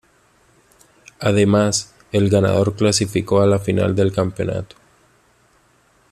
Además 1.19 1.93
el 2.11 2.27
ganador 2.31 2.75
clasificó 2.75 3.39
a 3.39 3.45
la 3.45 3.59
Final 3.59 3.93
del 3.95 4.11
Campeonato. 4.11 4.75